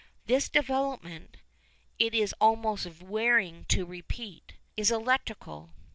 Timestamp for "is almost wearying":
2.15-3.65